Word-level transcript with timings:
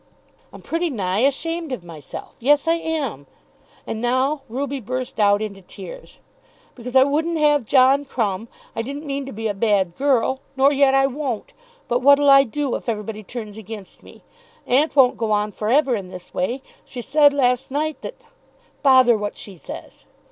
"I'm 0.51 0.63
pretty 0.63 0.89
nigh 0.89 1.19
ashamed 1.19 1.71
of 1.71 1.83
myself. 1.83 2.33
Yes, 2.39 2.67
I 2.67 2.73
am." 2.73 3.27
And 3.85 4.01
now 4.01 4.41
Ruby 4.49 4.79
burst 4.79 5.19
out 5.19 5.43
into 5.43 5.61
tears. 5.61 6.19
"Because 6.73 6.95
I 6.95 7.03
wouldn't 7.03 7.37
have 7.37 7.67
John 7.67 8.05
Crumb, 8.05 8.47
I 8.75 8.81
didn't 8.81 9.05
mean 9.05 9.27
to 9.27 9.31
be 9.31 9.47
a 9.47 9.53
bad 9.53 9.95
girl. 9.95 10.39
Nor 10.57 10.73
yet 10.73 10.95
I 10.95 11.05
won't. 11.05 11.53
But 11.87 11.99
what'll 11.99 12.31
I 12.31 12.43
do, 12.45 12.73
if 12.75 12.89
everybody 12.89 13.21
turns 13.21 13.57
again 13.57 13.85
me? 14.01 14.23
Aunt 14.65 14.95
won't 14.95 15.17
go 15.17 15.29
on 15.29 15.51
for 15.51 15.69
ever 15.69 15.95
in 15.95 16.09
this 16.09 16.33
way. 16.33 16.63
She 16.83 17.03
said 17.03 17.31
last 17.31 17.69
night 17.69 18.01
that" 18.01 18.15
"Bother 18.81 19.15
what 19.15 19.35
she 19.35 19.55
says!" 19.55 20.05